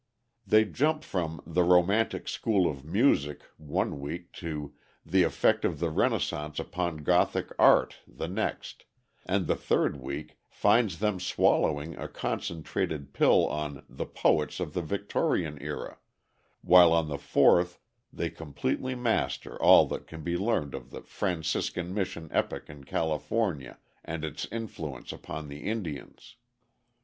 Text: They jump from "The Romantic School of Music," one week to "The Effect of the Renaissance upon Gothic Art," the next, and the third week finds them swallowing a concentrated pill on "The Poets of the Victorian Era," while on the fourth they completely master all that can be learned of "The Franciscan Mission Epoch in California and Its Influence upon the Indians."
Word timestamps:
They 0.47 0.65
jump 0.65 1.03
from 1.03 1.43
"The 1.45 1.61
Romantic 1.61 2.27
School 2.27 2.67
of 2.67 2.83
Music," 2.83 3.41
one 3.57 3.99
week 3.99 4.31
to 4.41 4.73
"The 5.05 5.21
Effect 5.21 5.63
of 5.63 5.77
the 5.79 5.91
Renaissance 5.91 6.57
upon 6.57 7.03
Gothic 7.03 7.51
Art," 7.59 7.97
the 8.07 8.27
next, 8.27 8.85
and 9.27 9.45
the 9.45 9.55
third 9.55 9.97
week 9.97 10.39
finds 10.49 10.97
them 10.97 11.19
swallowing 11.19 11.95
a 11.99 12.07
concentrated 12.07 13.13
pill 13.13 13.47
on 13.47 13.85
"The 13.87 14.07
Poets 14.07 14.59
of 14.59 14.73
the 14.73 14.81
Victorian 14.81 15.61
Era," 15.61 15.99
while 16.63 16.93
on 16.93 17.07
the 17.07 17.19
fourth 17.19 17.77
they 18.11 18.31
completely 18.31 18.95
master 18.95 19.55
all 19.61 19.85
that 19.89 20.07
can 20.07 20.23
be 20.23 20.35
learned 20.35 20.73
of 20.73 20.89
"The 20.89 21.01
Franciscan 21.03 21.93
Mission 21.93 22.27
Epoch 22.33 22.71
in 22.71 22.85
California 22.85 23.77
and 24.03 24.25
Its 24.25 24.47
Influence 24.51 25.11
upon 25.13 25.47
the 25.47 25.59
Indians." 25.59 26.37